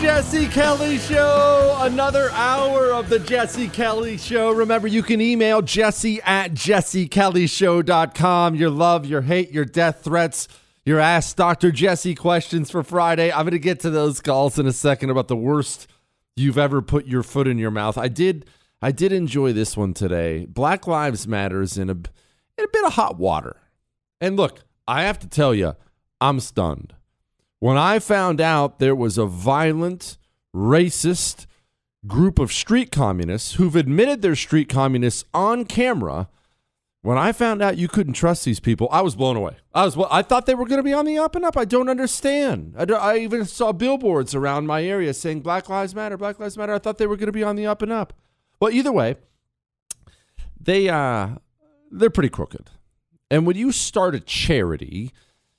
[0.00, 1.76] Jesse Kelly Show.
[1.80, 4.52] Another hour of the Jesse Kelly Show.
[4.52, 8.54] Remember, you can email jesse at jessekellyshow.com.
[8.54, 10.46] Your love, your hate, your death threats,
[10.84, 11.72] your Ask Dr.
[11.72, 13.32] Jesse questions for Friday.
[13.32, 15.86] I'm going to get to those calls in a second about the worst
[16.36, 17.96] you've ever put your foot in your mouth.
[17.96, 18.46] I did.
[18.82, 20.46] I did enjoy this one today.
[20.46, 23.56] Black Lives Matters in a in a bit of hot water.
[24.20, 25.74] And look, I have to tell you,
[26.20, 26.94] I'm stunned.
[27.64, 30.18] When I found out there was a violent,
[30.54, 31.46] racist
[32.06, 36.28] group of street communists who've admitted they're street communists on camera,
[37.00, 39.56] when I found out you couldn't trust these people, I was blown away.
[39.72, 41.56] I was I thought they were going to be on the up and up.
[41.56, 42.74] I don't understand.
[42.76, 46.58] I, don't- I even saw billboards around my area saying Black Lives Matter, Black Lives
[46.58, 46.74] Matter.
[46.74, 48.12] I thought they were going to be on the up and up.
[48.60, 49.16] Well, either way,
[50.60, 51.36] they uh
[51.90, 52.68] they're pretty crooked.
[53.30, 55.12] And when you start a charity,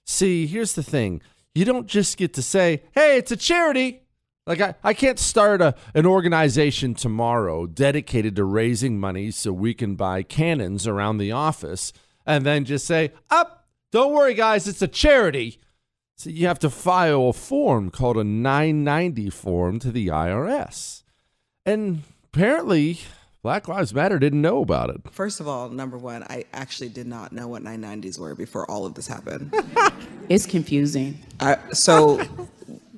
[0.04, 1.24] see, here's the thing.
[1.56, 4.02] You don't just get to say, hey, it's a charity.
[4.46, 9.74] Like I, I can't start a, an organization tomorrow dedicated to raising money so we
[9.74, 11.94] can buy cannons around the office
[12.26, 15.60] and then just say, up, don't worry, guys, it's a charity.
[16.18, 21.04] So you have to file a form called a 990 form to the IRS.
[21.66, 23.00] And apparently,
[23.45, 25.01] Black Lives Matter didn't know about it.
[25.11, 28.88] First of all, number one, I actually did not know what 990s were before all
[28.88, 29.53] of this happened.
[30.29, 31.19] It's confusing.
[31.39, 32.19] I, so,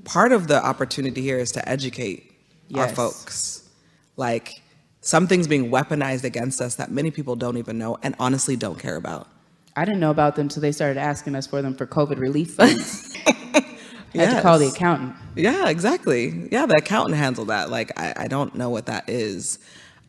[0.05, 2.31] part of the opportunity here is to educate
[2.73, 3.67] our folks.
[4.15, 4.53] Like,
[5.01, 8.95] something's being weaponized against us that many people don't even know and honestly don't care
[8.95, 9.27] about.
[9.75, 12.51] I didn't know about them until they started asking us for them for COVID relief
[12.51, 13.13] funds.
[13.25, 13.65] I
[14.13, 15.13] had to call the accountant.
[15.35, 16.47] Yeah, exactly.
[16.49, 17.69] Yeah, the accountant handled that.
[17.69, 19.59] Like, I, I don't know what that is.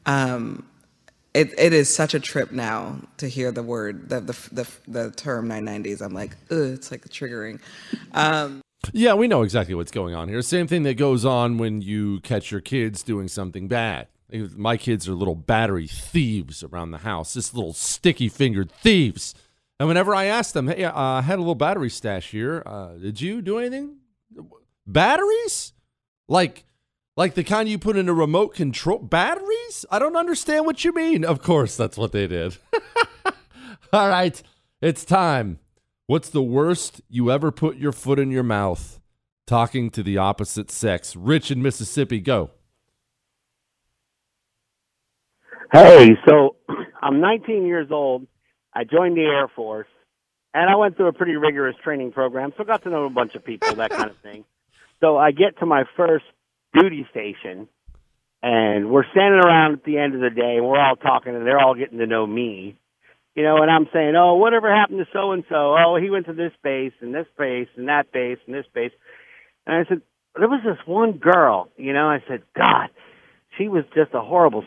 [0.09, 0.67] Um,
[1.35, 5.11] it, it is such a trip now to hear the word, the, the, the, the
[5.13, 6.01] term 990s.
[6.01, 7.61] I'm like, ugh, it's like triggering.
[8.13, 8.63] Um,
[8.93, 10.41] Yeah, we know exactly what's going on here.
[10.43, 14.09] Same thing that goes on when you catch your kids doing something bad.
[14.57, 19.35] My kids are little battery thieves around the house, just little sticky fingered thieves.
[19.79, 22.63] And whenever I ask them, hey, uh, I had a little battery stash here.
[22.67, 23.99] Uh, did you do anything?
[24.87, 25.73] Batteries?
[26.29, 26.65] Like
[27.19, 29.85] like the kind you put in a remote control batteries?
[29.91, 31.25] I don't understand what you mean.
[31.25, 32.59] Of course, that's what they did.
[33.93, 34.41] All right,
[34.81, 35.59] it's time.
[36.07, 39.01] What's the worst you ever put your foot in your mouth
[39.49, 41.17] talking to the opposite sex?
[41.17, 42.53] Rich in Mississippi, go.
[45.73, 46.55] Hey, so
[47.03, 48.29] I'm 19 years old.
[48.73, 49.89] I joined the Air Force,
[50.55, 53.35] and I went through a pretty rigorous training program, so got to know a bunch
[53.35, 54.45] of people, that kind of thing.
[55.01, 56.25] So I get to my first
[56.75, 57.69] duty station,
[58.43, 61.47] and we're standing around at the end of the day, and we're all talking, and
[61.47, 62.79] they're all getting to know me.
[63.35, 65.77] You know, and I'm saying, oh, whatever happened to so and so?
[65.79, 68.91] Oh, he went to this base and this base and that base and this base.
[69.65, 70.03] And I said,
[70.35, 72.89] there was this one girl, you know, I said, God,
[73.57, 74.65] she was just a horrible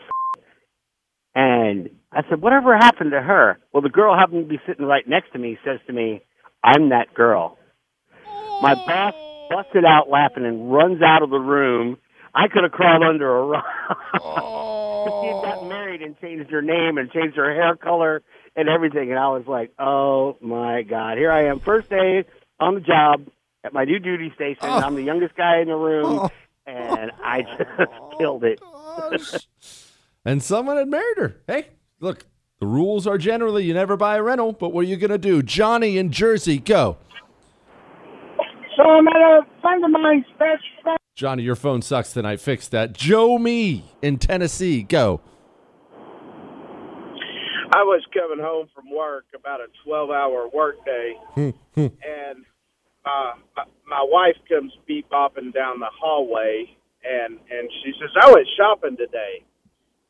[1.34, 3.58] and I said, whatever happened to her?
[3.72, 6.22] Well, the girl happened to be sitting right next to me says to me,
[6.62, 7.58] I'm that girl.
[8.60, 9.14] My boss
[9.52, 11.98] busted out laughing and runs out of the room.
[12.34, 13.64] I could have crawled under a rock.
[14.14, 15.68] she had gotten oh.
[15.68, 18.22] married and changed her name and changed her hair color
[18.56, 19.10] and everything.
[19.10, 21.18] And I was like, oh my God.
[21.18, 22.24] Here I am, first day
[22.58, 23.26] on the job
[23.64, 24.62] at my new duty station.
[24.62, 24.78] Oh.
[24.78, 26.20] I'm the youngest guy in the room.
[26.20, 26.30] Oh.
[26.64, 28.60] And I just oh, killed it.
[30.24, 31.36] and someone had married her.
[31.46, 31.66] Hey,
[32.00, 32.24] look,
[32.60, 35.18] the rules are generally you never buy a rental, but what are you going to
[35.18, 35.42] do?
[35.42, 36.98] Johnny in Jersey, go.
[38.76, 40.98] So I'm at a friend of mine's best friend.
[41.14, 42.40] Johnny, your phone sucks tonight.
[42.40, 42.94] Fix that.
[42.94, 45.20] Joe Me in Tennessee, go.
[47.74, 52.44] I was coming home from work about a 12 hour work day, and
[53.04, 56.66] uh, my, my wife comes beep bopping down the hallway,
[57.02, 59.44] and and she says, "I went shopping today."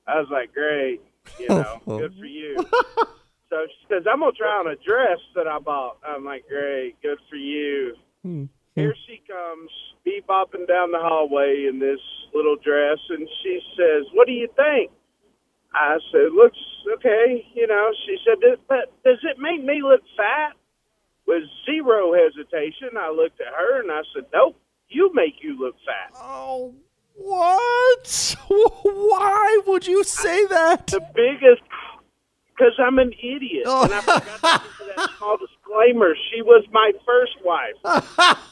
[0.07, 1.01] I was like, "Great,
[1.39, 2.57] you know, good for you."
[3.49, 7.01] so she says, "I'm gonna try on a dress that I bought." I'm like, "Great,
[7.01, 7.95] good for you."
[8.25, 8.45] Hmm.
[8.75, 9.71] Here she comes,
[10.05, 12.01] beep bopping down the hallway in this
[12.35, 14.91] little dress, and she says, "What do you think?"
[15.75, 16.59] I said, "Looks
[16.95, 20.55] okay." You know, she said, "Does- "But does it make me look fat?"
[21.27, 24.57] With zero hesitation, I looked at her and I said, "Nope,
[24.89, 26.75] you make you look fat." Oh,
[27.15, 28.37] what?
[28.49, 30.87] Why would you say that?
[30.89, 31.63] The biggest,
[32.49, 33.85] because I'm an idiot, Oh.
[33.85, 35.37] and I forgot to that small
[35.73, 36.15] disclaimer.
[36.33, 38.39] She was my first wife.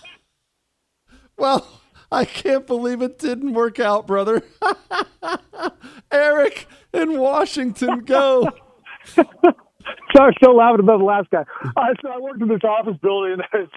[1.41, 1.67] Well,
[2.13, 4.43] I can't believe it didn't work out, brother.
[6.13, 8.47] Eric in Washington, go.
[9.15, 11.45] Sorry, still laughing about the last guy.
[11.65, 13.33] Uh, so I worked in this office building.
[13.33, 13.71] and There's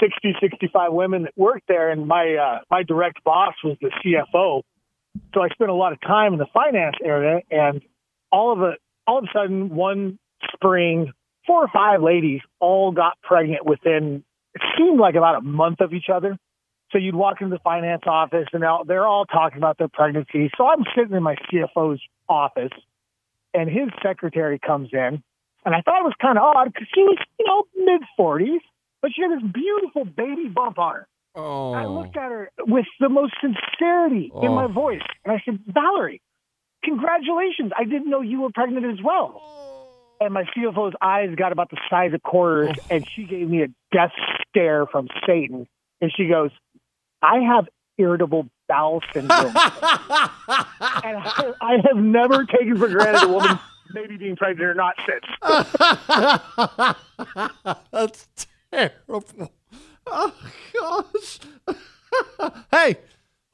[0.00, 4.62] 60, 65 women that worked there, and my uh, my direct boss was the CFO.
[5.34, 7.82] So I spent a lot of time in the finance area, and
[8.30, 8.74] all of a
[9.08, 10.20] all of a sudden, one
[10.54, 11.12] spring,
[11.46, 14.24] four or five ladies all got pregnant within.
[14.54, 16.36] It seemed like about a month of each other.
[16.90, 19.88] So you'd walk into the finance office, and they're all, they're all talking about their
[19.88, 20.50] pregnancy.
[20.58, 22.72] So I'm sitting in my CFO's office,
[23.54, 25.22] and his secretary comes in,
[25.64, 28.60] and I thought it was kind of odd because she was, you know, mid 40s,
[29.00, 31.08] but she had this beautiful baby bump on her.
[31.34, 31.72] Oh.
[31.72, 32.20] I looked oh.
[32.20, 34.68] at her with the most sincerity in my Oh.
[34.68, 36.20] voice, and I said, Valerie,
[36.84, 37.72] congratulations.
[37.76, 39.40] I didn't know you were pregnant as well.
[40.24, 42.86] And my CFO's eyes got about the size of quarters, oh.
[42.90, 44.12] and she gave me a death
[44.48, 45.66] stare from Satan.
[46.00, 46.50] And she goes,
[47.20, 47.66] I have
[47.98, 49.46] irritable bowel syndrome.
[49.46, 53.58] and I, I have never taken for granted a woman
[53.94, 55.24] maybe being pregnant or not since.
[57.92, 58.28] That's
[58.70, 59.52] terrible.
[60.06, 60.34] Oh,
[60.80, 61.40] gosh.
[62.70, 62.96] hey,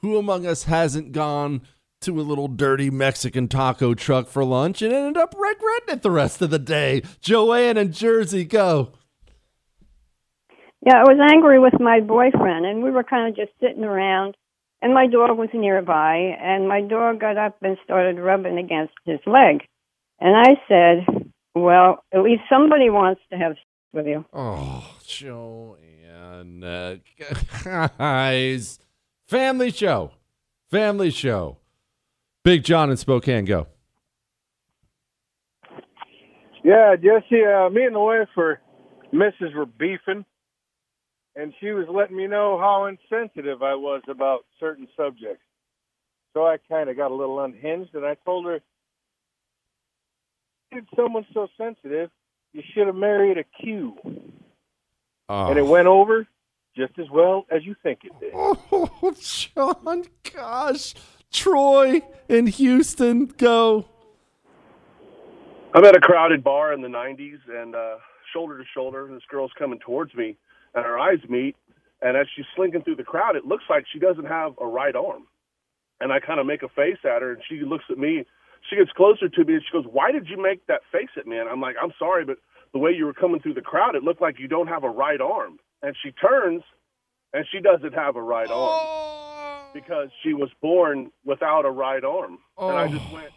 [0.01, 1.63] who among us hasn't gone
[2.01, 6.11] to a little dirty Mexican taco truck for lunch and ended up regretting it the
[6.11, 7.03] rest of the day?
[7.21, 8.93] Joanne in Jersey, go.
[10.85, 14.37] Yeah, I was angry with my boyfriend, and we were kind of just sitting around,
[14.81, 19.19] and my dog was nearby, and my dog got up and started rubbing against his
[19.27, 19.63] leg.
[20.21, 23.61] And I said, Well, at least somebody wants to have sex
[23.93, 24.25] with you.
[24.33, 26.63] Oh, Joanne.
[26.63, 26.97] Uh,
[27.99, 28.79] guys.
[29.27, 30.13] Family show.
[30.71, 31.59] Family show.
[32.45, 33.67] Big John in Spokane, go.
[36.65, 38.61] Yeah, Jesse, uh, me and the wife were,
[39.13, 40.25] missus were beefing,
[41.37, 45.45] and she was letting me know how insensitive I was about certain subjects.
[46.35, 48.61] So I kind of got a little unhinged, and I told her,
[50.73, 52.11] if someone's so sensitive,
[52.53, 53.97] you should have married a Q.
[55.29, 55.49] Oh.
[55.49, 56.27] And it went over
[56.77, 58.33] just as well as you think it did.
[58.35, 60.05] Oh, John,
[60.35, 60.95] gosh.
[61.31, 63.87] Troy in Houston, go.
[65.75, 67.97] I'm at a crowded bar in the 90s, and uh,
[68.33, 70.37] shoulder to shoulder, this girl's coming towards me,
[70.75, 71.57] and our eyes meet,
[72.01, 74.95] And as she's slinking through the crowd, it looks like she doesn't have a right
[74.95, 75.27] arm.
[76.01, 78.25] And I kind of make a face at her, and she looks at me.
[78.71, 81.27] She gets closer to me, and she goes, "Why did you make that face at
[81.27, 82.39] me?" And I'm like, "I'm sorry, but
[82.73, 84.91] the way you were coming through the crowd, it looked like you don't have a
[84.91, 86.63] right arm." And she turns,
[87.33, 89.18] and she doesn't have a right arm
[89.81, 92.39] because she was born without a right arm.
[92.59, 93.31] And I just went,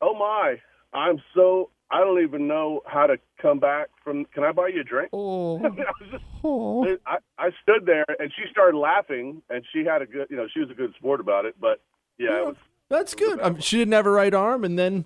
[0.00, 0.60] "Oh my!"
[0.92, 4.24] I'm so I don't even know how to come back from.
[4.26, 5.10] Can I buy you a drink?
[5.12, 10.02] Oh, I, was just, I, I stood there and she started laughing and she had
[10.02, 11.56] a good, you know, she was a good sport about it.
[11.60, 11.80] But
[12.18, 12.56] yeah, it was.
[12.88, 13.40] That's good.
[13.40, 15.04] Um, she didn't have a right arm, and then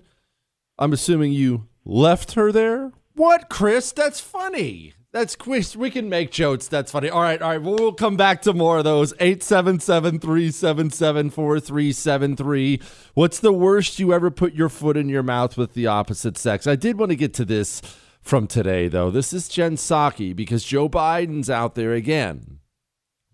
[0.79, 2.91] I'm assuming you left her there.
[3.13, 3.91] What, Chris?
[3.91, 4.93] That's funny.
[5.15, 5.37] That's.
[5.77, 6.67] We can make jokes.
[6.67, 7.09] That's funny.
[7.09, 7.61] All right, all right.
[7.61, 9.13] Well, we'll come back to more of those.
[9.13, 12.81] 877 377 4373.
[13.13, 16.67] What's the worst you ever put your foot in your mouth with the opposite sex?
[16.67, 17.81] I did want to get to this
[18.19, 19.09] from today, though.
[19.09, 22.59] This is Jen Psaki because Joe Biden's out there again,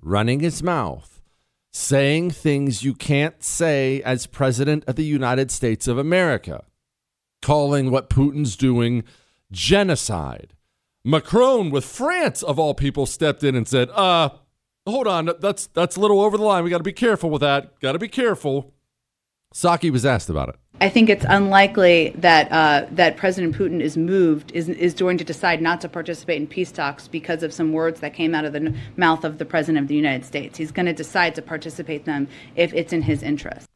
[0.04, 1.20] running his mouth,
[1.74, 6.64] saying things you can't say as president of the United States of America,
[7.42, 9.04] calling what Putin's doing
[9.52, 10.54] genocide.
[11.04, 14.30] Macron with France of all people stepped in and said, "Uh,
[14.88, 16.64] hold on, that's that's a little over the line.
[16.64, 17.80] We got to be careful with that.
[17.80, 18.74] Got to be careful."
[19.54, 20.56] Psaki was asked about it.
[20.80, 25.24] I think it's unlikely that uh, that President Putin is moved is is going to
[25.24, 28.54] decide not to participate in peace talks because of some words that came out of
[28.54, 30.58] the n- mouth of the President of the United States.
[30.58, 33.68] He's going to decide to participate them if it's in his interest.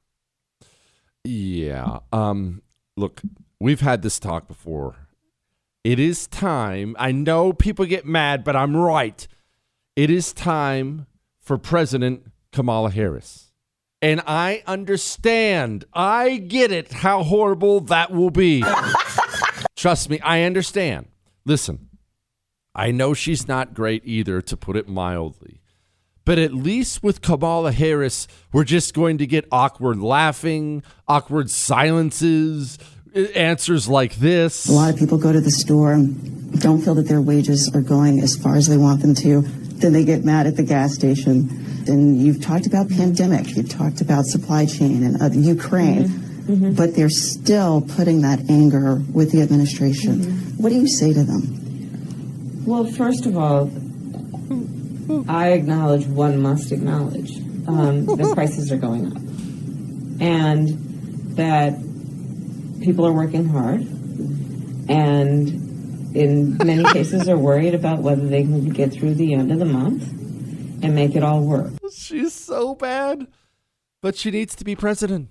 [1.24, 2.00] Yeah.
[2.12, 2.62] Um,
[2.98, 3.22] look,
[3.60, 4.96] we've had this talk before.
[5.85, 6.95] It is time.
[6.97, 9.27] I know people get mad, but I'm right.
[9.95, 11.05] It is time
[11.39, 13.51] for President Kamala Harris.
[14.01, 18.63] And I understand, I get it, how horrible that will be.
[19.75, 21.05] Trust me, I understand.
[21.45, 21.87] Listen,
[22.73, 25.61] I know she's not great either, to put it mildly.
[26.25, 32.79] But at least with Kamala Harris, we're just going to get awkward laughing, awkward silences,
[33.15, 34.67] answers like this.
[34.67, 37.81] A lot of people go to the store and don't feel that their wages are
[37.81, 39.41] going as far as they want them to.
[39.41, 41.50] Then they get mad at the gas station.
[41.88, 47.10] And you've talked about pandemic, you've talked about supply chain and uh, Ukraine, but they're
[47.10, 50.24] still putting that anger with the administration.
[50.57, 52.63] What do you say to them?
[52.65, 53.69] Well, first of all,
[55.29, 59.17] I acknowledge one must acknowledge um, that prices are going up
[60.19, 60.69] and
[61.36, 61.77] that
[62.85, 63.81] people are working hard
[64.87, 65.49] and
[66.15, 69.65] in many cases are worried about whether they can get through the end of the
[69.65, 70.03] month
[70.83, 71.73] and make it all work.
[71.91, 73.27] She's so bad,
[74.01, 75.29] but she needs to be president.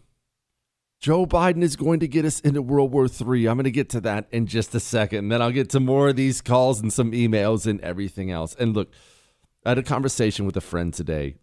[1.00, 3.46] Joe Biden is going to get us into World War III.
[3.46, 5.28] I'm going to get to that in just a second.
[5.28, 8.56] Then I'll get to more of these calls and some emails and everything else.
[8.58, 8.90] And look,
[9.64, 11.36] I had a conversation with a friend today,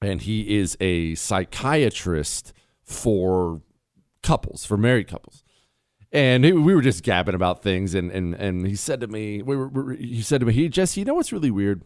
[0.00, 3.60] and he is a psychiatrist for
[4.26, 5.42] couples, for married couples.
[6.12, 9.42] And he, we were just gabbing about things, and and and he said to me,
[9.42, 11.82] we were, we- he said to me, he Jesse, you know what's really weird?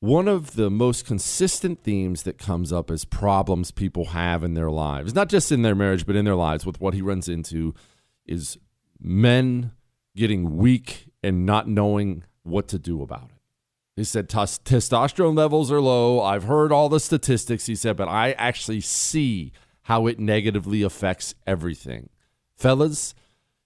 [0.00, 4.70] One of the most consistent themes that comes up as problems people have in their
[4.70, 7.74] lives, not just in their marriage, but in their lives, with what he runs into,
[8.26, 8.58] is
[9.00, 9.72] men
[10.14, 13.40] getting weak and not knowing what to do about it.
[13.96, 16.20] He said testosterone levels are low.
[16.22, 19.52] I've heard all the statistics, he said, but I actually see
[19.86, 22.08] how it negatively affects everything.
[22.56, 23.14] Fellas,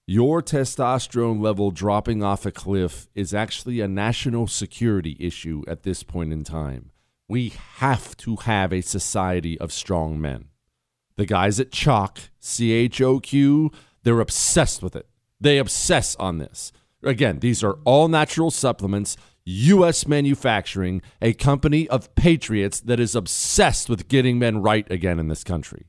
[0.06, 6.02] your testosterone level dropping off a cliff is actually a national security issue at this
[6.02, 6.90] point in time.
[7.26, 10.48] We have to have a society of strong men.
[11.16, 13.70] The guys at Choq, C H O Q,
[14.02, 15.08] they're obsessed with it.
[15.40, 16.70] They obsess on this.
[17.02, 20.06] Again, these are all natural supplements, U.S.
[20.06, 25.44] manufacturing, a company of patriots that is obsessed with getting men right again in this
[25.44, 25.86] country.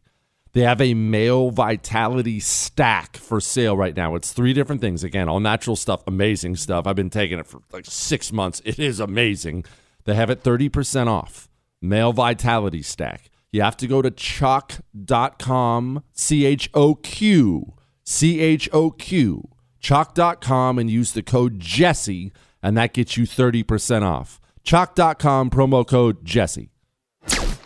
[0.53, 4.15] They have a male vitality stack for sale right now.
[4.15, 5.03] It's three different things.
[5.03, 6.85] Again, all natural stuff, amazing stuff.
[6.85, 8.61] I've been taking it for like six months.
[8.65, 9.63] It is amazing.
[10.03, 11.47] They have it 30% off.
[11.81, 13.29] Male vitality stack.
[13.51, 19.49] You have to go to choq.com, C H O Q, C H O Q,
[19.81, 22.31] choq.com, and use the code Jesse,
[22.63, 24.39] and that gets you 30% off.
[24.63, 26.69] Choq.com, promo code Jesse.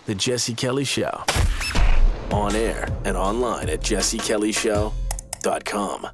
[0.06, 1.24] The Jesse Kelly Show.
[2.32, 6.08] On air and online at jessekellyshow.com.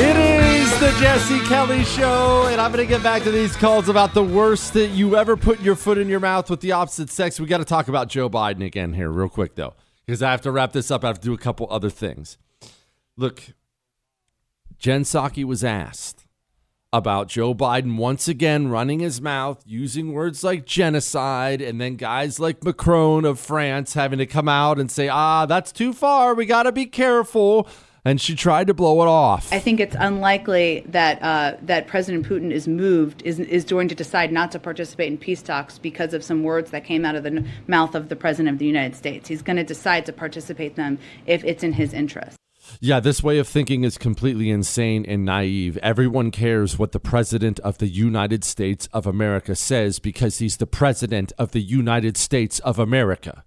[0.00, 3.88] It is the Jesse Kelly Show, and I'm going to get back to these calls
[3.88, 7.10] about the worst that you ever put your foot in your mouth with the opposite
[7.10, 7.40] sex.
[7.40, 9.74] We got to talk about Joe Biden again here, real quick, though,
[10.06, 11.02] because I have to wrap this up.
[11.02, 12.38] I have to do a couple other things.
[13.16, 13.42] Look,
[14.78, 16.27] Jen Psaki was asked
[16.92, 22.40] about Joe Biden once again running his mouth, using words like genocide, and then guys
[22.40, 26.34] like Macron of France having to come out and say, ah, that's too far.
[26.34, 27.68] We got to be careful.
[28.04, 29.52] And she tried to blow it off.
[29.52, 33.94] I think it's unlikely that uh, that President Putin is moved is is going to
[33.94, 37.22] decide not to participate in peace talks because of some words that came out of
[37.24, 39.28] the mouth of the President of the United States.
[39.28, 42.38] He's going to decide to participate them if it's in his interest.
[42.80, 45.76] Yeah, this way of thinking is completely insane and naive.
[45.78, 50.66] Everyone cares what the President of the United States of America says because he's the
[50.66, 53.42] President of the United States of America.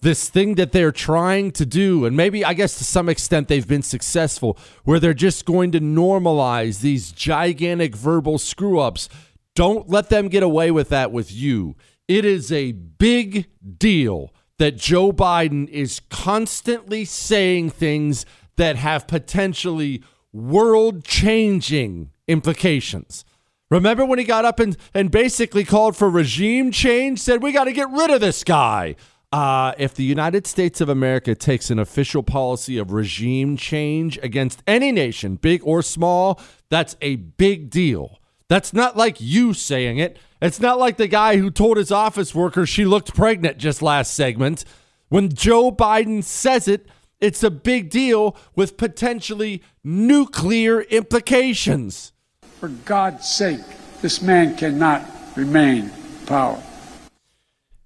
[0.00, 3.68] This thing that they're trying to do, and maybe I guess to some extent they've
[3.68, 9.08] been successful, where they're just going to normalize these gigantic verbal screw ups.
[9.54, 11.76] Don't let them get away with that with you.
[12.08, 13.46] It is a big
[13.78, 18.26] deal that Joe Biden is constantly saying things
[18.60, 20.02] that have potentially
[20.34, 23.24] world changing implications.
[23.70, 27.64] Remember when he got up and, and basically called for regime change, said, We got
[27.64, 28.96] to get rid of this guy.
[29.32, 34.62] Uh, if the United States of America takes an official policy of regime change against
[34.66, 36.38] any nation, big or small,
[36.68, 38.20] that's a big deal.
[38.48, 40.18] That's not like you saying it.
[40.42, 44.12] It's not like the guy who told his office worker she looked pregnant just last
[44.12, 44.66] segment.
[45.08, 46.86] When Joe Biden says it,
[47.20, 52.12] it's a big deal with potentially nuclear implications.
[52.58, 53.60] For God's sake,
[54.02, 55.04] this man cannot
[55.36, 56.62] remain in power.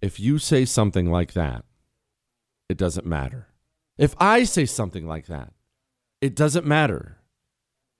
[0.00, 1.64] If you say something like that,
[2.68, 3.48] it doesn't matter.
[3.98, 5.52] If I say something like that,
[6.20, 7.18] it doesn't matter.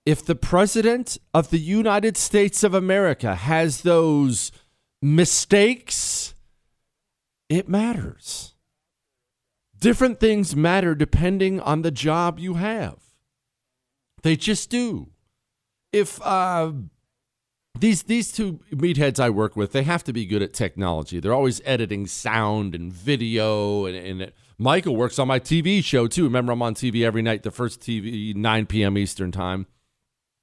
[0.05, 4.51] If the president of the United States of America has those
[5.01, 6.35] mistakes,
[7.49, 8.54] it matters.
[9.79, 12.97] Different things matter depending on the job you have.
[14.23, 15.09] They just do.
[15.91, 16.71] If uh,
[17.79, 21.19] these these two meatheads I work with, they have to be good at technology.
[21.19, 26.07] They're always editing sound and video, and, and it, Michael works on my TV show
[26.07, 26.23] too.
[26.23, 28.97] Remember, I'm on TV every night, the first TV 9 p.m.
[28.97, 29.67] Eastern time.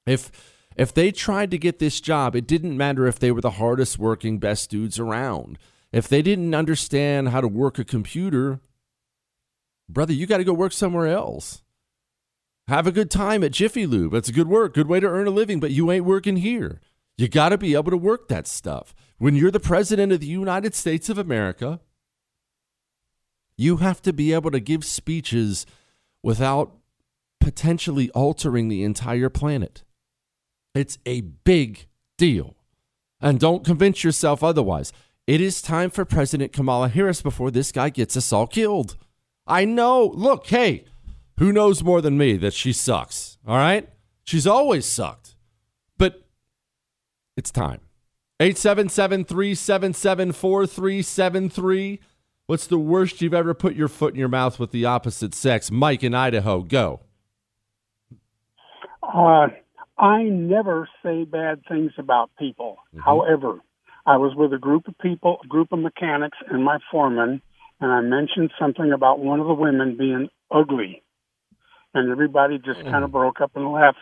[0.05, 0.31] If
[0.75, 3.99] if they tried to get this job, it didn't matter if they were the hardest
[3.99, 5.57] working, best dudes around.
[5.91, 8.59] If they didn't understand how to work a computer,
[9.89, 11.61] brother, you got to go work somewhere else.
[12.67, 14.13] Have a good time at Jiffy Lube.
[14.13, 16.79] That's a good work, good way to earn a living, but you ain't working here.
[17.17, 18.95] You got to be able to work that stuff.
[19.17, 21.81] When you're the president of the United States of America,
[23.57, 25.65] you have to be able to give speeches
[26.23, 26.77] without
[27.39, 29.83] potentially altering the entire planet.
[30.73, 32.55] It's a big deal.
[33.21, 34.91] And don't convince yourself otherwise.
[35.27, 38.97] It is time for President Kamala Harris before this guy gets us all killed.
[39.45, 40.05] I know.
[40.05, 40.85] Look, hey,
[41.37, 43.37] who knows more than me that she sucks?
[43.47, 43.89] All right?
[44.23, 45.35] She's always sucked.
[45.97, 46.23] But
[47.35, 47.81] it's time.
[48.39, 51.99] 877 377 4373.
[52.45, 55.71] What's the worst you've ever put your foot in your mouth with the opposite sex?
[55.71, 57.01] Mike in Idaho, go.
[59.01, 59.47] Uh,
[59.97, 62.77] I never say bad things about people.
[63.03, 63.59] However,
[64.05, 67.41] I was with a group of people, a group of mechanics, and my foreman,
[67.83, 71.03] and I mentioned something about one of the women being ugly.
[71.93, 73.97] And everybody just kind of broke up and left.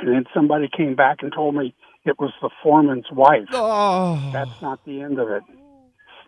[0.00, 3.46] And then somebody came back and told me it was the foreman's wife.
[3.52, 4.30] Oh.
[4.32, 5.44] That's not the end of it.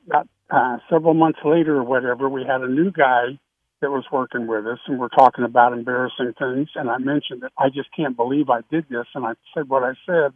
[0.06, 3.36] About uh, several months later or whatever, we had a new guy
[3.82, 6.68] that was working with us, and we're talking about embarrassing things.
[6.76, 9.82] And I mentioned that I just can't believe I did this, and I said what
[9.82, 10.32] I said.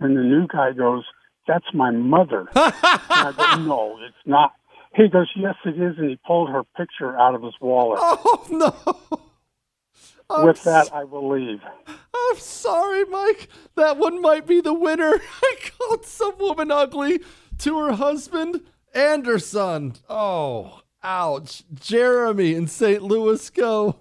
[0.00, 1.04] And the new guy goes,
[1.48, 4.52] "That's my mother." and I go, "No, it's not."
[4.94, 7.98] He goes, "Yes, it is," and he pulled her picture out of his wallet.
[8.02, 9.18] Oh no!
[10.30, 11.60] I'm With that, I will leave.
[11.86, 13.48] I'm sorry, Mike.
[13.76, 15.20] That one might be the winner.
[15.42, 17.20] I called some woman ugly
[17.58, 18.62] to her husband
[18.94, 19.94] and her son.
[20.08, 21.64] Oh, ouch.
[21.74, 23.02] Jeremy in St.
[23.02, 23.96] Louis, go.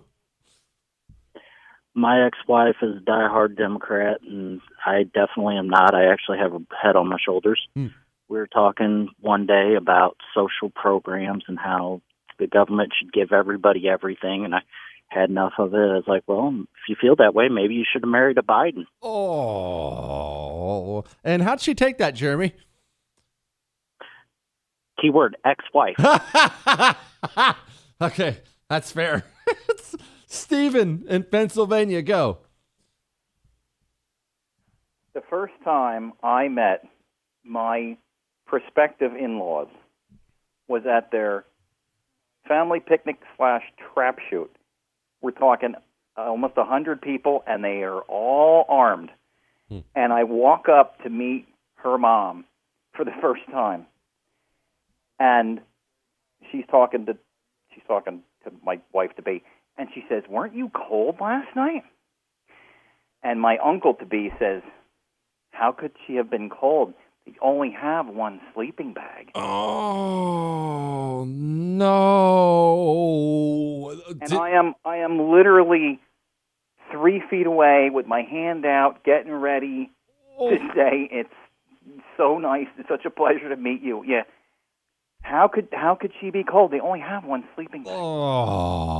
[1.95, 5.93] my ex-wife is a diehard Democrat, and I definitely am not.
[5.93, 7.61] I actually have a head on my shoulders.
[7.75, 7.87] Hmm.
[8.33, 12.01] We were talking one day about social programs and how
[12.39, 14.61] the government should give everybody everything, and I
[15.07, 15.77] had enough of it.
[15.77, 18.41] I was like, well, if you feel that way, maybe you should have married a
[18.41, 18.85] Biden.
[19.03, 21.03] Oh.
[21.23, 22.55] And how'd she take that, Jeremy?
[24.99, 25.97] Keyword ex-wife.
[28.01, 29.25] okay, that's fair.
[30.25, 32.39] Stephen in Pennsylvania, go.
[35.13, 36.83] The first time I met
[37.43, 37.97] my
[38.53, 39.67] prospective in-laws
[40.67, 41.43] was at their
[42.47, 43.63] family picnic slash
[43.95, 44.55] trap shoot.
[45.23, 45.73] We're talking
[46.15, 49.09] almost a hundred people, and they are all armed.
[49.69, 49.79] Hmm.
[49.95, 52.45] and I walk up to meet her mom
[52.95, 53.87] for the first time,
[55.19, 55.59] and
[56.51, 57.17] she's talking to
[57.73, 59.41] she's talking to my wife to be,
[59.79, 61.85] and she says, "Weren't you cold last night?"
[63.23, 64.61] And my uncle to be says,
[65.49, 66.93] "How could she have been cold?
[67.25, 72.83] They only have one sleeping bag." Oh no!
[74.21, 75.99] and I am I am literally
[76.91, 79.89] three feet away with my hand out, getting ready
[80.37, 80.57] to oh.
[80.75, 81.33] say it's
[82.17, 82.67] so nice.
[82.77, 84.03] It's such a pleasure to meet you.
[84.05, 84.23] Yeah.
[85.21, 86.71] How could how could she be cold?
[86.71, 87.93] They only have one sleeping bag.
[87.95, 88.91] Oh,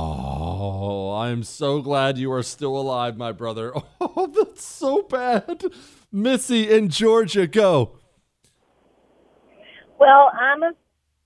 [1.12, 3.72] I'm so glad you are still alive, my brother.
[4.16, 5.64] Oh, that's so bad.
[6.12, 7.98] Missy in Georgia, go.
[9.98, 10.72] Well, I'm a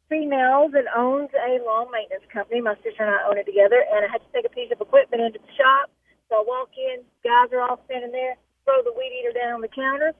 [0.09, 2.61] female that owns a lawn maintenance company.
[2.61, 4.81] My sister and I own it together, and I had to take a piece of
[4.81, 5.91] equipment into the shop.
[6.29, 9.65] So I walk in, guys are all standing there, throw the weed eater down on
[9.65, 10.13] the counter.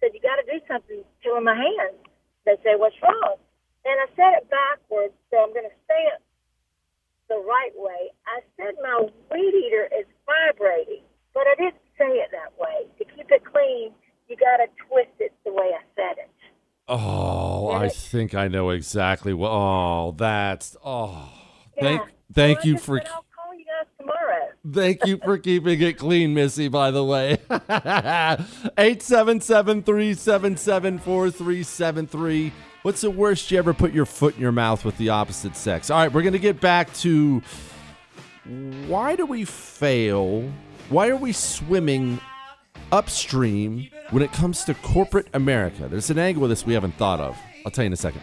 [0.00, 1.98] Said, "You got to do something." In my hands.
[2.46, 3.36] They say, "What's wrong?"
[3.84, 6.22] And I said it backwards, so I'm going to say it
[7.28, 8.10] the right way.
[8.26, 11.02] I said my weed eater is vibrating,
[11.34, 12.86] but I didn't say it that way.
[12.98, 13.92] To keep it clean,
[14.28, 16.30] you got to twist it the way I said it.
[16.88, 19.50] Oh, I think I know exactly what.
[19.50, 20.76] Oh, that's.
[20.84, 21.32] Oh,
[21.80, 23.00] thank thank you for.
[23.00, 24.48] I'll call you guys tomorrow.
[24.72, 27.38] Thank you for keeping it clean, Missy, by the way.
[27.50, 32.52] 877 377 4373.
[32.82, 35.90] What's the worst you ever put your foot in your mouth with the opposite sex?
[35.90, 37.42] All right, we're going to get back to
[38.86, 40.48] why do we fail?
[40.88, 42.20] Why are we swimming
[42.92, 45.88] upstream when it comes to corporate America?
[45.88, 47.36] There's an angle of this we haven't thought of.
[47.64, 48.22] I'll tell you in a second.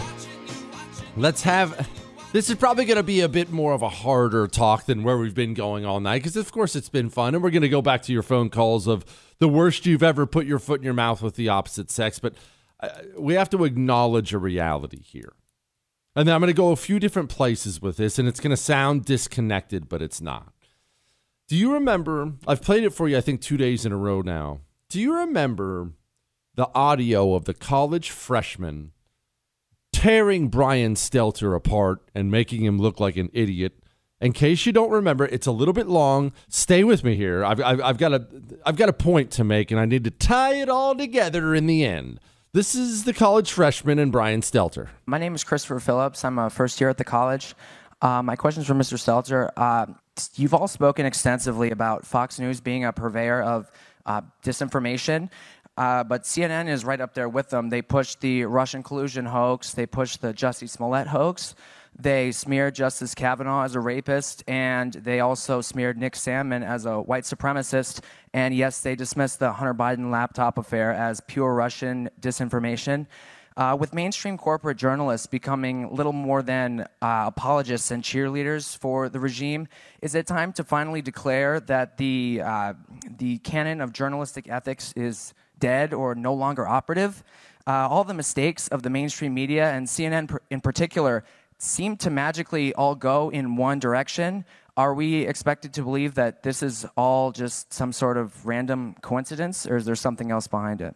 [1.17, 1.89] let's have.
[2.33, 5.17] This is probably going to be a bit more of a harder talk than where
[5.17, 7.35] we've been going all night because, of course, it's been fun.
[7.35, 9.03] And we're going to go back to your phone calls of
[9.39, 12.19] the worst you've ever put your foot in your mouth with the opposite sex.
[12.19, 12.35] But
[12.79, 15.33] uh, we have to acknowledge a reality here.
[16.15, 18.51] And then I'm going to go a few different places with this, and it's going
[18.51, 20.53] to sound disconnected, but it's not.
[21.47, 22.33] Do you remember?
[22.47, 24.61] I've played it for you, I think, two days in a row now.
[24.89, 25.91] Do you remember
[26.55, 28.91] the audio of the college freshman
[30.01, 33.73] tearing Brian Stelter apart and making him look like an idiot?
[34.19, 36.31] In case you don't remember, it's a little bit long.
[36.47, 37.45] Stay with me here.
[37.45, 38.25] I've, I've, I've got a
[38.65, 41.67] I've got a point to make, and I need to tie it all together in
[41.67, 42.19] the end.
[42.51, 44.89] This is the college freshman and Brian Stelter.
[45.05, 46.25] My name is Christopher Phillips.
[46.25, 47.53] I'm a first year at the college.
[48.01, 48.97] Uh, my question is for Mr.
[48.97, 49.51] Stelter.
[49.55, 49.85] Uh,
[50.35, 53.71] you've all spoken extensively about Fox News being a purveyor of
[54.07, 55.29] uh, disinformation.
[55.81, 57.69] Uh, but CNN is right up there with them.
[57.69, 59.73] They pushed the Russian collusion hoax.
[59.73, 61.55] They pushed the Jussie Smollett hoax.
[61.97, 67.01] They smeared Justice Kavanaugh as a rapist, and they also smeared Nick Sandmann as a
[67.01, 68.01] white supremacist.
[68.31, 73.07] And yes, they dismissed the Hunter Biden laptop affair as pure Russian disinformation.
[73.57, 79.19] Uh, with mainstream corporate journalists becoming little more than uh, apologists and cheerleaders for the
[79.19, 79.67] regime,
[80.03, 82.73] is it time to finally declare that the uh,
[83.17, 87.23] the canon of journalistic ethics is dead or no longer operative?
[87.65, 91.23] Uh, all the mistakes of the mainstream media and CNN in particular
[91.57, 94.43] seem to magically all go in one direction.
[94.75, 99.67] Are we expected to believe that this is all just some sort of random coincidence,
[99.67, 100.95] or is there something else behind it?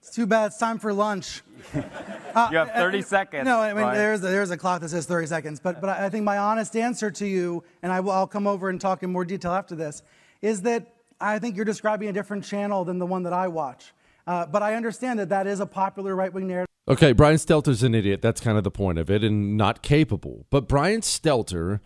[0.00, 0.46] It's too bad.
[0.46, 1.42] It's time for lunch.
[2.32, 3.44] Uh, you have 30 uh, seconds.
[3.44, 6.08] No, I mean there's a, there's a clock that says 30 seconds, but but I
[6.10, 9.10] think my honest answer to you, and I will I'll come over and talk in
[9.10, 10.04] more detail after this,
[10.40, 13.92] is that I think you're describing a different channel than the one that I watch.
[14.26, 16.66] Uh, but I understand that that is a popular right wing narrative.
[16.88, 18.22] Okay, Brian Stelter's an idiot.
[18.22, 20.46] That's kind of the point of it, and not capable.
[20.50, 21.80] But Brian Stelter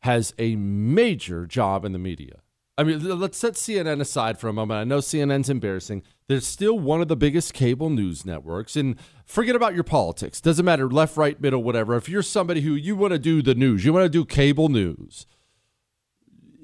[0.00, 2.42] has a major job in the media.
[2.78, 4.78] I mean, let's set CNN aside for a moment.
[4.78, 6.02] I know CNN's embarrassing.
[6.28, 8.76] They're still one of the biggest cable news networks.
[8.76, 10.42] And forget about your politics.
[10.42, 11.96] Doesn't matter, left, right, middle, whatever.
[11.96, 14.68] If you're somebody who you want to do the news, you want to do cable
[14.68, 15.26] news.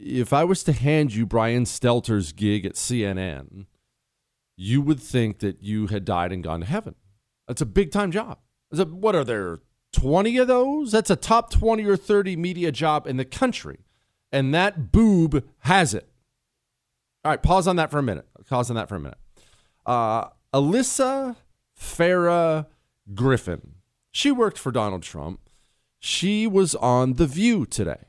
[0.05, 3.67] If I was to hand you Brian Stelter's gig at CNN,
[4.57, 6.97] you would think that you had died and gone to heaven.
[7.47, 8.39] That's a big time job.
[8.73, 9.61] A, what are there,
[9.93, 10.93] 20 of those?
[10.93, 13.85] That's a top 20 or 30 media job in the country
[14.33, 16.09] and that boob has it.
[17.25, 18.27] All right, pause on that for a minute.
[18.49, 19.19] Pause on that for a minute.
[19.87, 21.37] Uh, Alyssa
[21.79, 22.67] Farah
[23.15, 23.75] Griffin.
[24.11, 25.41] She worked for Donald Trump.
[26.01, 28.07] She was on The View today.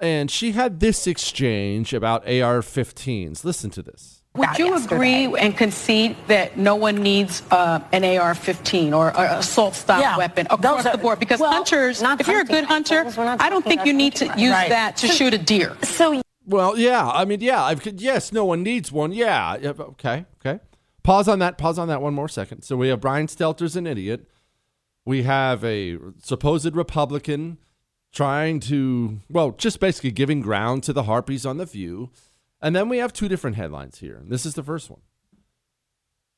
[0.00, 3.44] And she had this exchange about AR 15s.
[3.44, 4.22] Listen to this.
[4.36, 10.00] Would you agree and concede that no one needs uh, an AR-15 or an assault-style
[10.00, 11.20] yeah, weapon across are, the board?
[11.20, 14.50] Because well, hunters, if you're a good hunter, I don't think you need to use
[14.50, 14.70] right.
[14.70, 15.76] that to so, shoot a deer.
[15.82, 19.12] So, well, yeah, I mean, yeah, I've, yes, no one needs one.
[19.12, 20.58] Yeah, okay, okay.
[21.04, 21.56] Pause on that.
[21.56, 22.62] Pause on that one more second.
[22.62, 24.28] So we have Brian Stelter's an idiot.
[25.04, 27.58] We have a supposed Republican
[28.14, 32.10] trying to, well, just basically giving ground to the harpies on the View.
[32.62, 34.22] And then we have two different headlines here.
[34.24, 35.00] This is the first one.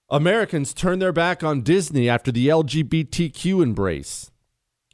[0.08, 4.30] Americans turn their back on Disney after the LGBTQ embrace.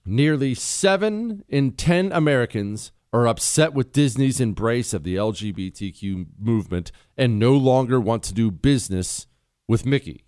[0.05, 7.39] Nearly 7 in 10 Americans are upset with Disney's embrace of the LGBTQ movement and
[7.39, 9.27] no longer want to do business
[9.69, 10.25] with Mickey.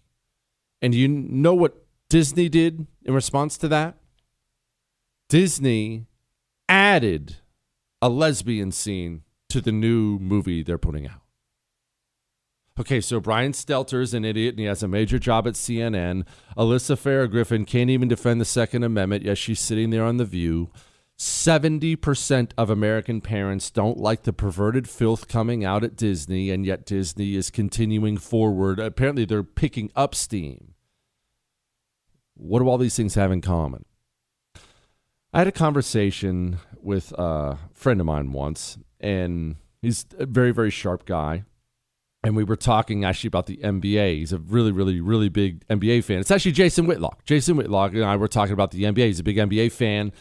[0.80, 3.96] And you know what Disney did in response to that?
[5.28, 6.06] Disney
[6.68, 7.36] added
[8.00, 11.20] a lesbian scene to the new movie they're putting out.
[12.78, 16.26] Okay, so Brian Stelter is an idiot and he has a major job at CNN.
[16.56, 19.24] Alyssa Farah Griffin can't even defend the Second Amendment.
[19.24, 20.70] Yes, she's sitting there on The View.
[21.16, 26.84] 70% of American parents don't like the perverted filth coming out at Disney, and yet
[26.84, 28.80] Disney is continuing forward.
[28.80, 30.74] Apparently, they're picking up steam.
[32.34, 33.84] What do all these things have in common?
[35.34, 40.70] I had a conversation with a friend of mine once, and he's a very, very
[40.70, 41.42] sharp guy.
[42.22, 44.18] And we were talking actually about the NBA.
[44.18, 46.20] He's a really, really, really big NBA fan.
[46.20, 47.24] It's actually Jason Whitlock.
[47.24, 49.06] Jason Whitlock and I were talking about the NBA.
[49.06, 50.12] He's a big NBA fan.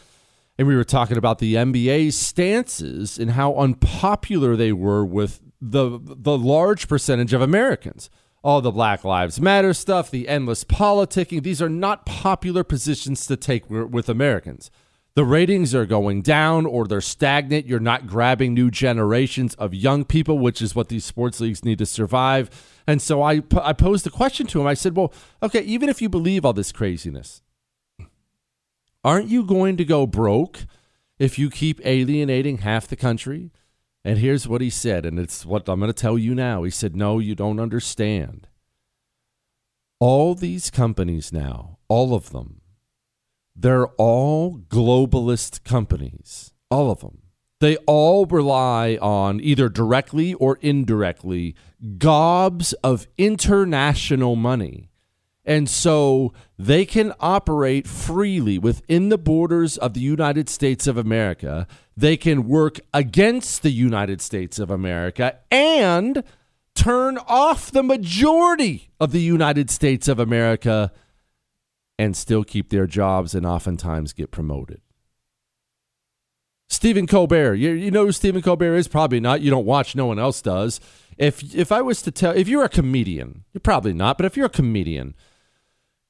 [0.57, 5.99] And we were talking about the NBA's stances and how unpopular they were with the
[6.01, 8.09] the large percentage of Americans.
[8.43, 13.37] All the Black Lives Matter stuff, the endless politicking, these are not popular positions to
[13.37, 14.69] take with Americans.
[15.15, 17.67] The ratings are going down or they're stagnant.
[17.67, 21.77] You're not grabbing new generations of young people, which is what these sports leagues need
[21.77, 22.49] to survive.
[22.87, 24.65] And so I, I posed the question to him.
[24.65, 27.43] I said, Well, okay, even if you believe all this craziness,
[29.03, 30.65] aren't you going to go broke
[31.19, 33.51] if you keep alienating half the country?
[34.03, 36.63] And here's what he said, and it's what I'm going to tell you now.
[36.63, 38.47] He said, No, you don't understand.
[39.99, 42.62] All these companies now, all of them,
[43.55, 47.19] they're all globalist companies, all of them.
[47.59, 51.55] They all rely on either directly or indirectly
[51.97, 54.89] gobs of international money.
[55.45, 61.67] And so they can operate freely within the borders of the United States of America.
[61.95, 66.23] They can work against the United States of America and
[66.75, 70.91] turn off the majority of the United States of America
[72.03, 74.81] and still keep their jobs and oftentimes get promoted.
[76.67, 78.89] Stephen Colbert, you, you know who Stephen Colbert is?
[78.89, 79.39] Probably not.
[79.39, 80.81] You don't watch, no one else does.
[81.17, 84.35] If if I was to tell, if you're a comedian, you're probably not, but if
[84.35, 85.15] you're a comedian,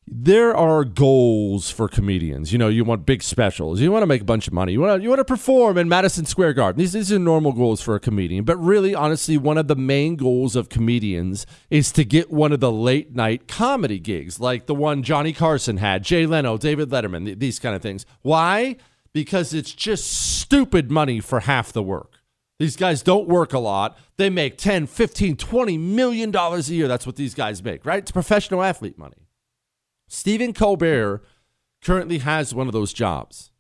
[0.06, 2.52] there are goals for comedians.
[2.52, 3.80] You know, you want big specials.
[3.80, 4.74] You want to make a bunch of money.
[4.74, 6.80] You want to you want to perform in Madison Square Garden.
[6.80, 8.44] These these are normal goals for a comedian.
[8.44, 12.60] But really, honestly, one of the main goals of comedians is to get one of
[12.60, 17.40] the late night comedy gigs, like the one Johnny Carson had, Jay Leno, David Letterman,
[17.40, 18.06] these kind of things.
[18.22, 18.76] Why?
[19.14, 22.20] Because it's just stupid money for half the work.
[22.60, 23.98] These guys don't work a lot.
[24.18, 26.88] They make 10, 15, 20 million dollars a year.
[26.88, 28.00] That's what these guys make, right?
[28.00, 29.23] It's professional athlete money.
[30.14, 31.24] Stephen Colbert
[31.82, 33.52] currently has one of those jobs.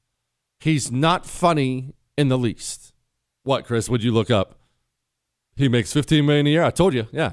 [0.60, 2.94] He's not funny in the least.
[3.42, 3.89] What, Chris?
[3.89, 4.60] Would you look up?
[5.56, 6.63] He makes 15 million a year.
[6.63, 7.08] I told you.
[7.12, 7.32] Yeah.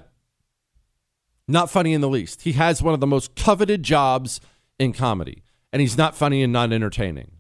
[1.47, 2.43] Not funny in the least.
[2.43, 4.41] He has one of the most coveted jobs
[4.79, 7.31] in comedy, and he's not funny and not entertaining.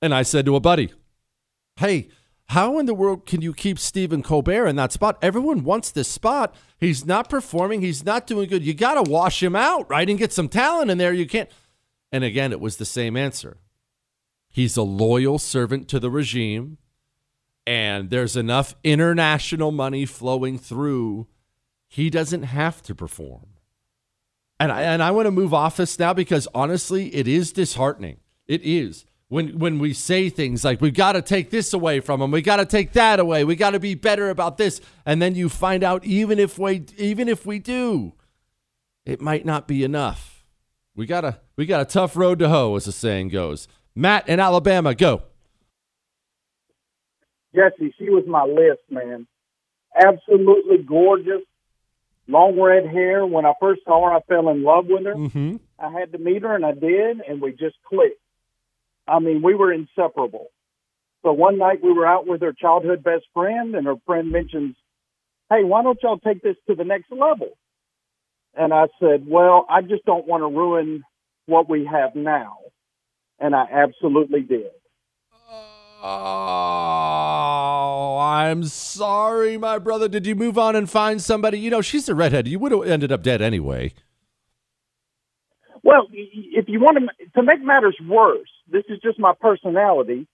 [0.00, 0.92] And I said to a buddy,
[1.74, 2.06] Hey,
[2.50, 5.16] how in the world can you keep Stephen Colbert in that spot?
[5.22, 6.52] Everyone wants this spot.
[6.78, 7.80] He's not performing.
[7.80, 8.64] He's not doing good.
[8.64, 10.10] You got to wash him out, right?
[10.10, 11.12] And get some talent in there.
[11.12, 11.48] You can't.
[12.10, 13.58] And again, it was the same answer.
[14.48, 16.78] He's a loyal servant to the regime,
[17.68, 21.28] and there's enough international money flowing through.
[21.86, 23.46] He doesn't have to perform.
[24.58, 28.18] And I, and I want to move office now because honestly, it is disheartening.
[28.48, 32.18] It is when when we say things like we've got to take this away from
[32.18, 35.22] them, we got to take that away, we got to be better about this, and
[35.22, 38.12] then you find out even if we even if we do,
[39.06, 40.44] it might not be enough.
[40.96, 43.68] We got a we got a tough road to hoe, as the saying goes.
[43.94, 45.22] Matt in Alabama, go.
[47.54, 49.28] Jesse, she was my list, man.
[49.96, 51.42] Absolutely gorgeous,
[52.26, 53.24] long red hair.
[53.24, 55.14] When I first saw her, I fell in love with her.
[55.14, 55.56] Mm-hmm.
[55.78, 58.19] I had to meet her, and I did, and we just clicked
[59.06, 60.48] I mean, we were inseparable.
[61.22, 64.76] So one night we were out with her childhood best friend, and her friend mentions,
[65.50, 67.58] Hey, why don't y'all take this to the next level?
[68.54, 71.02] And I said, Well, I just don't want to ruin
[71.46, 72.56] what we have now.
[73.38, 74.70] And I absolutely did.
[76.02, 80.08] Oh, I'm sorry, my brother.
[80.08, 81.58] Did you move on and find somebody?
[81.58, 82.48] You know, she's a redhead.
[82.48, 83.92] You would have ended up dead anyway.
[85.82, 90.26] Well, if you want to, to make matters worse, this is just my personality.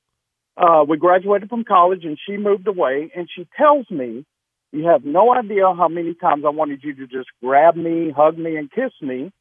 [0.57, 4.25] Uh, we graduated from college and she moved away and she tells me,
[4.73, 8.39] you have no idea how many times I wanted you to just grab me, hug
[8.39, 9.33] me, and kiss me.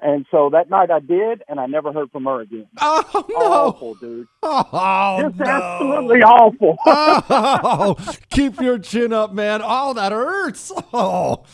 [0.00, 2.66] And so that night I did, and I never heard from her again.
[2.80, 3.36] Oh no!
[3.36, 4.26] Awful, dude.
[4.42, 5.44] Oh Just no.
[5.46, 6.76] absolutely awful.
[6.86, 7.96] oh,
[8.30, 9.60] keep your chin up, man.
[9.62, 10.72] Oh, that hurts.
[10.92, 11.44] Oh.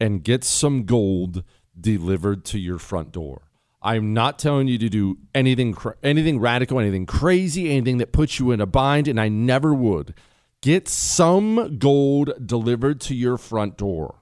[0.00, 1.44] and get some gold
[1.78, 3.47] delivered to your front door.
[3.80, 8.50] I'm not telling you to do anything anything radical, anything crazy, anything that puts you
[8.50, 10.14] in a bind and I never would.
[10.60, 14.16] Get some gold delivered to your front door.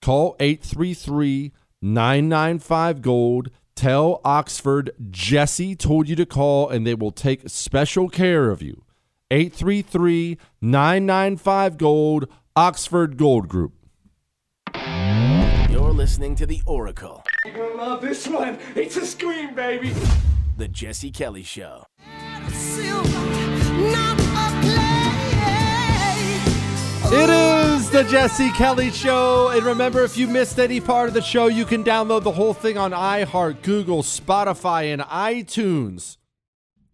[0.00, 3.50] Call 833 995 gold.
[3.74, 8.84] Tell Oxford Jesse told you to call and they will take special care of you.
[9.30, 13.75] 833 995 gold, Oxford Gold Group.
[15.96, 17.24] You're listening to The Oracle.
[17.46, 18.58] You're gonna love this one.
[18.74, 19.94] It's a scream, baby.
[20.58, 21.86] The Jesse Kelly Show.
[27.08, 29.48] It is the Jesse Kelly Show.
[29.48, 32.52] And remember, if you missed any part of the show, you can download the whole
[32.52, 36.18] thing on iHeart, Google, Spotify, and iTunes.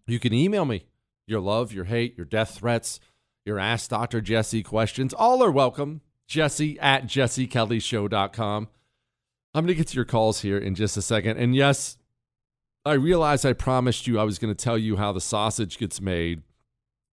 [0.07, 0.87] You can email me
[1.27, 3.01] your love, your hate, your death threats,
[3.45, 4.21] your Ask Dr.
[4.21, 5.13] Jesse questions.
[5.13, 6.03] All are welcome.
[6.29, 8.69] Jesse at jessekellyshow.com.
[9.55, 11.37] I'm going to get to your calls here in just a second.
[11.37, 11.99] And yes,
[12.85, 16.01] I realize I promised you I was going to tell you how the sausage gets
[16.01, 16.43] made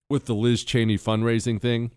[0.08, 1.92] with the Liz Cheney fundraising thing.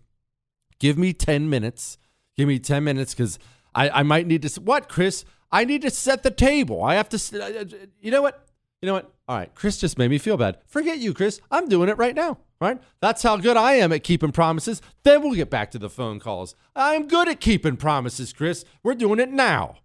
[0.78, 1.98] Give me 10 minutes.
[2.36, 3.38] Give me 10 minutes because
[3.74, 4.60] I, I might need to.
[4.60, 5.24] What, Chris?
[5.50, 6.82] I need to set the table.
[6.82, 7.86] I have to.
[8.00, 8.46] You know what?
[8.82, 9.12] You know what?
[9.28, 9.54] All right.
[9.54, 10.58] Chris just made me feel bad.
[10.66, 11.40] Forget you, Chris.
[11.50, 12.38] I'm doing it right now.
[12.60, 12.80] Right?
[13.00, 14.80] That's how good I am at keeping promises.
[15.02, 16.54] Then we'll get back to the phone calls.
[16.74, 18.64] I'm good at keeping promises, Chris.
[18.82, 19.76] We're doing it now.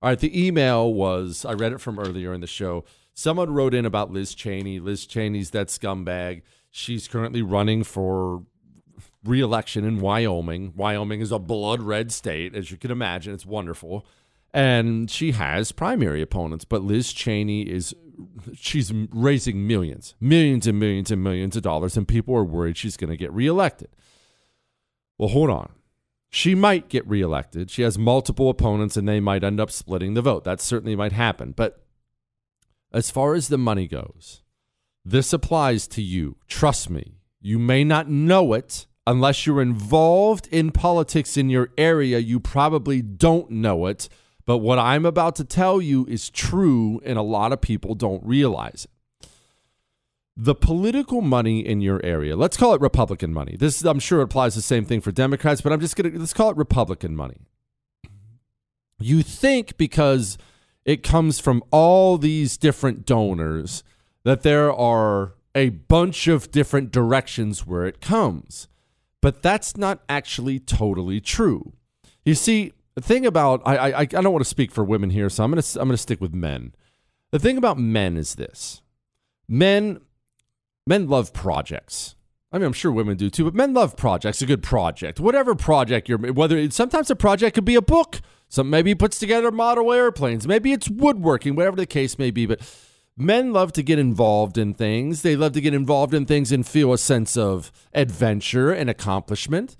[0.00, 0.18] All right.
[0.18, 2.84] The email was I read it from earlier in the show.
[3.14, 4.78] Someone wrote in about Liz Cheney.
[4.78, 6.42] Liz Cheney's that scumbag.
[6.70, 8.44] She's currently running for
[9.24, 10.72] reelection in Wyoming.
[10.76, 13.34] Wyoming is a blood red state, as you can imagine.
[13.34, 14.06] It's wonderful.
[14.54, 17.94] And she has primary opponents, but Liz Cheney is
[18.54, 22.96] she's raising millions, millions and millions and millions of dollars, and people are worried she's
[22.96, 23.88] going to get reelected.
[25.18, 25.72] Well, hold on.
[26.30, 27.70] She might get reelected.
[27.70, 30.44] She has multiple opponents, and they might end up splitting the vote.
[30.44, 31.52] That certainly might happen.
[31.52, 31.82] But
[32.92, 34.42] as far as the money goes,
[35.04, 36.36] this applies to you.
[36.46, 37.14] Trust me.
[37.40, 43.00] You may not know it, unless you're involved in politics in your area, you probably
[43.00, 44.08] don't know it.
[44.44, 48.24] But what I'm about to tell you is true, and a lot of people don't
[48.24, 48.90] realize it.
[50.40, 53.56] The political money in your area, let's call it Republican money.
[53.58, 56.32] This, I'm sure, applies the same thing for Democrats, but I'm just going to let's
[56.32, 57.38] call it Republican money.
[59.00, 60.38] You think because
[60.84, 63.82] it comes from all these different donors
[64.22, 68.68] that there are a bunch of different directions where it comes.
[69.20, 71.72] But that's not actually totally true.
[72.24, 75.28] You see, the thing about I I, I don't want to speak for women here,
[75.28, 76.74] so I'm gonna I'm gonna stick with men.
[77.32, 78.82] The thing about men is this:
[79.48, 80.00] men
[80.88, 82.16] men love projects.
[82.50, 84.40] I mean, I'm sure women do too, but men love projects.
[84.40, 88.20] A good project, whatever project you're, whether sometimes a project could be a book.
[88.48, 90.48] Some maybe he puts together model airplanes.
[90.48, 92.46] Maybe it's woodworking, whatever the case may be.
[92.46, 92.60] But
[93.18, 95.20] men love to get involved in things.
[95.20, 99.76] They love to get involved in things and feel a sense of adventure and accomplishment.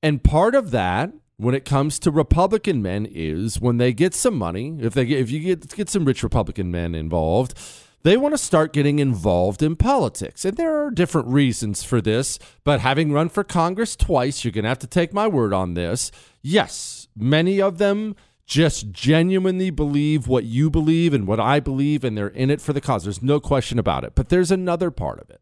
[0.00, 4.36] And part of that, when it comes to Republican men, is when they get some
[4.36, 4.76] money.
[4.78, 7.58] If they get, if you get get some rich Republican men involved,
[8.04, 10.44] they want to start getting involved in politics.
[10.44, 12.38] And there are different reasons for this.
[12.64, 15.74] But having run for Congress twice, you're going to have to take my word on
[15.74, 16.10] this.
[16.42, 22.18] Yes, many of them just genuinely believe what you believe and what I believe, and
[22.18, 23.04] they're in it for the cause.
[23.04, 24.14] There's no question about it.
[24.14, 25.40] But there's another part of it.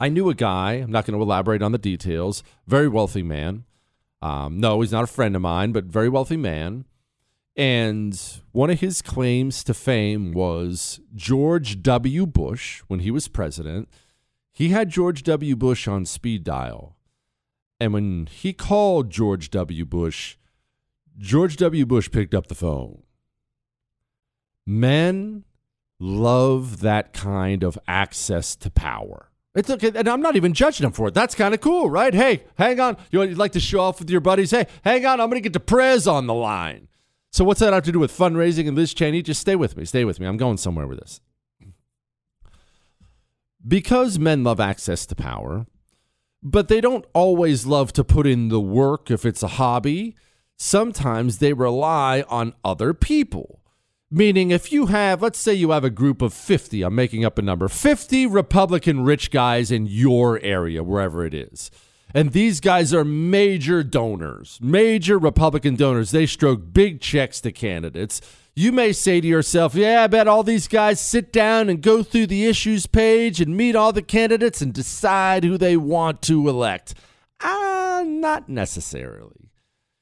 [0.00, 3.64] I knew a guy, I'm not going to elaborate on the details, very wealthy man.
[4.22, 6.84] Um, no, he's not a friend of mine, but very wealthy man.
[7.58, 8.16] And
[8.52, 12.24] one of his claims to fame was George W.
[12.24, 13.88] Bush, when he was president,
[14.52, 15.56] he had George W.
[15.56, 16.96] Bush on speed dial.
[17.80, 19.84] And when he called George W.
[19.84, 20.36] Bush,
[21.18, 21.84] George W.
[21.84, 23.02] Bush picked up the phone.
[24.64, 25.44] Men
[25.98, 29.30] love that kind of access to power.
[29.54, 31.14] It's okay, and I'm not even judging them for it.
[31.14, 32.14] That's kind of cool, right?
[32.14, 32.96] Hey, hang on.
[33.10, 34.52] You'd like to show off with your buddies?
[34.52, 35.20] Hey, hang on.
[35.20, 36.87] I'm going to get the Prez on the line.
[37.30, 39.22] So, what's that have to do with fundraising and Liz Cheney?
[39.22, 39.84] Just stay with me.
[39.84, 40.26] Stay with me.
[40.26, 41.20] I'm going somewhere with this.
[43.66, 45.66] Because men love access to power,
[46.42, 50.14] but they don't always love to put in the work if it's a hobby
[50.58, 53.62] sometimes they rely on other people.
[54.10, 57.38] Meaning, if you have, let's say you have a group of 50, I'm making up
[57.38, 61.70] a number, 50 Republican rich guys in your area, wherever it is.
[62.14, 66.10] And these guys are major donors, major Republican donors.
[66.10, 68.20] They stroke big checks to candidates.
[68.54, 72.02] You may say to yourself, yeah, I bet all these guys sit down and go
[72.02, 76.48] through the issues page and meet all the candidates and decide who they want to
[76.48, 76.94] elect.
[77.40, 79.50] Ah, uh, not necessarily.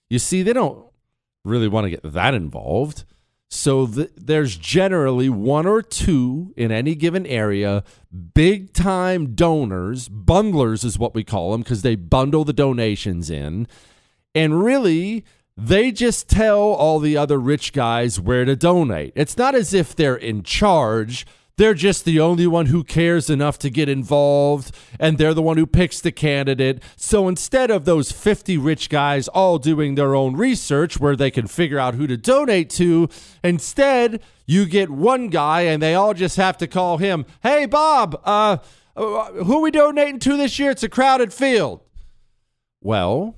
[0.09, 0.87] You see, they don't
[1.45, 3.05] really want to get that involved.
[3.49, 7.85] So th- there's generally one or two in any given area,
[8.35, 13.69] big time donors, bundlers is what we call them because they bundle the donations in.
[14.35, 15.25] And really,
[15.57, 19.13] they just tell all the other rich guys where to donate.
[19.17, 21.25] It's not as if they're in charge
[21.59, 25.57] they're just the only one who cares enough to get involved, and they're the one
[25.57, 26.83] who picks the candidate.
[26.97, 31.47] So instead of those 50 rich guys all doing their own research where they can
[31.47, 33.09] figure out who to donate to,
[33.43, 38.21] instead, you get one guy and they all just have to call him, Hey, Bob,
[38.25, 38.59] uh,
[38.95, 40.71] who are we donating to this year?
[40.73, 41.81] It's a crowded field.
[42.83, 43.37] Well,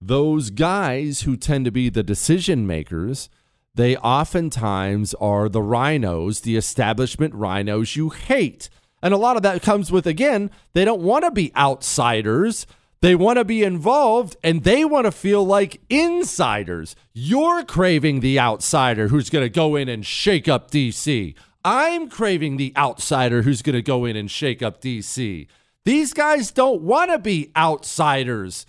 [0.00, 3.28] those guys who tend to be the decision makers
[3.76, 8.70] they oftentimes are the rhinos, the establishment rhinos you hate.
[9.02, 12.66] And a lot of that comes with, again, they don't want to be outsiders.
[13.02, 16.96] They want to be involved and they want to feel like insiders.
[17.12, 21.34] You're craving the outsider who's going to go in and shake up DC.
[21.62, 25.46] I'm craving the outsider who's going to go in and shake up DC.
[25.84, 28.64] These guys don't want to be outsiders.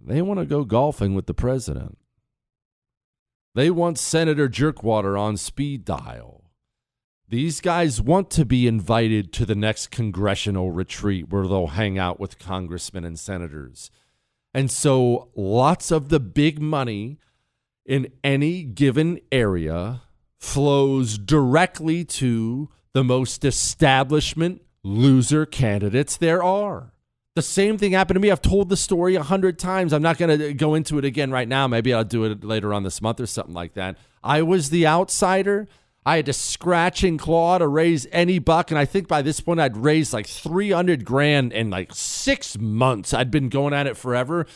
[0.00, 1.98] They want to go golfing with the president.
[3.54, 6.50] They want Senator Jerkwater on speed dial.
[7.28, 12.18] These guys want to be invited to the next congressional retreat where they'll hang out
[12.18, 13.90] with congressmen and senators.
[14.52, 17.18] And so lots of the big money
[17.86, 20.02] in any given area
[20.38, 26.93] flows directly to the most establishment loser candidates there are.
[27.34, 28.30] The same thing happened to me.
[28.30, 29.92] I've told the story a hundred times.
[29.92, 31.66] I'm not going to go into it again right now.
[31.66, 33.96] Maybe I'll do it later on this month or something like that.
[34.22, 35.66] I was the outsider.
[36.06, 38.70] I had to scratch and claw to raise any buck.
[38.70, 43.12] And I think by this point, I'd raised like 300 grand in like six months.
[43.12, 44.46] I'd been going at it forever.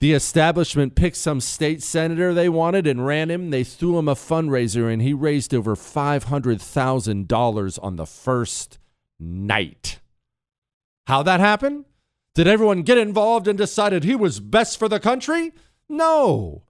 [0.00, 3.48] The establishment picked some state senator they wanted and ran him.
[3.50, 8.78] They threw him a fundraiser, and he raised over $500,000 on the first
[9.18, 9.98] night.
[11.08, 11.84] How that happened?
[12.34, 15.52] Did everyone get involved and decided he was best for the country?
[15.88, 16.62] No.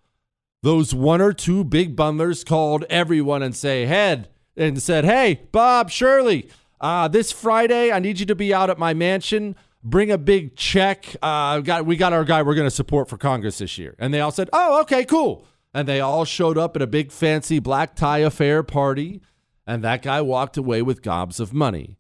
[0.63, 5.91] Those one or two big bundlers called everyone and say head and said, "Hey, Bob
[5.91, 6.49] Shirley,
[6.81, 9.57] uh, this Friday I need you to be out at my mansion.
[9.85, 11.15] Bring a big check.
[11.23, 14.13] Uh, got we got our guy we're going to support for Congress this year." And
[14.13, 15.45] they all said, "Oh, okay, cool."
[15.75, 19.21] And they all showed up at a big fancy black tie affair party,
[19.67, 21.99] and that guy walked away with gobs of money.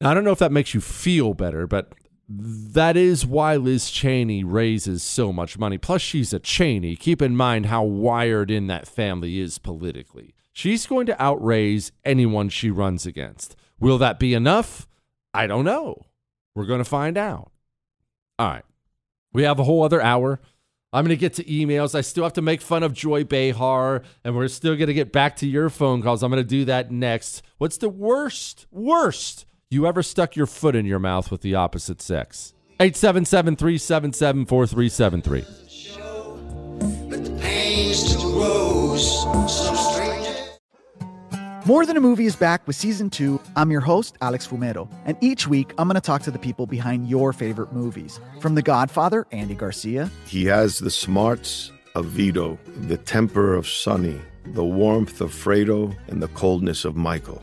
[0.00, 1.94] Now, I don't know if that makes you feel better, but
[2.28, 5.78] that is why Liz Cheney raises so much money.
[5.78, 6.96] Plus, she's a Cheney.
[6.96, 10.34] Keep in mind how wired in that family is politically.
[10.52, 13.54] She's going to outraise anyone she runs against.
[13.78, 14.88] Will that be enough?
[15.32, 16.06] I don't know.
[16.54, 17.52] We're going to find out.
[18.38, 18.64] All right.
[19.32, 20.40] We have a whole other hour.
[20.92, 21.94] I'm going to get to emails.
[21.94, 25.12] I still have to make fun of Joy Behar, and we're still going to get
[25.12, 26.22] back to your phone calls.
[26.22, 27.42] I'm going to do that next.
[27.58, 32.00] What's the worst, worst you ever stuck your foot in your mouth with the opposite
[32.00, 32.54] sex?
[32.78, 35.44] 877 377 4373.
[41.66, 43.40] More Than a Movie is back with season two.
[43.56, 46.66] I'm your host, Alex Fumero, and each week I'm going to talk to the people
[46.66, 48.20] behind your favorite movies.
[48.40, 50.08] From The Godfather, Andy Garcia.
[50.26, 56.22] He has the smarts of Vito, the temper of Sonny, the warmth of Fredo, and
[56.22, 57.42] the coldness of Michael